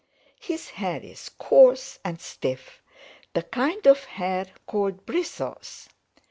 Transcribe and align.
His 0.39 0.69
hair 0.71 0.99
is 0.99 1.29
coarse 1.37 1.99
and 2.03 2.19
stiff, 2.19 2.81
the 3.35 3.43
kind 3.43 3.85
of 3.85 4.05
hair 4.05 4.47
called 4.65 5.05
bristles. 5.05 5.89